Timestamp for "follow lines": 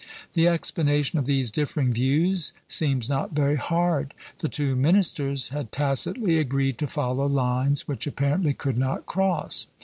6.87-7.87